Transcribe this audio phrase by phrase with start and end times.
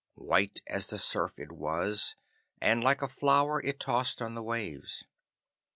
[0.17, 2.15] White as the surf it was,
[2.59, 5.03] and like a flower it tossed on the waves.